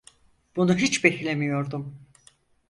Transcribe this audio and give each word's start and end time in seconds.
Bunu 0.55 0.77
hiç 0.77 1.03
beklemiyordum. 1.03 1.95